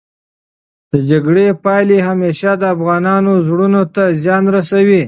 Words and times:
د 0.91 0.93
جګړې 1.09 1.47
پايلې 1.63 1.97
همېشه 2.09 2.51
د 2.55 2.63
افغانانو 2.75 3.31
زړونو 3.47 3.81
ته 3.95 4.03
زیان 4.23 4.43
رسوي. 4.55 4.99